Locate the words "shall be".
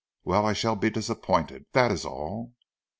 0.53-0.89